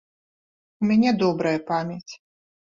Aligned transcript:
У 0.81 0.89
мяне 0.93 1.11
добрая 1.25 1.55
памяць. 1.71 2.13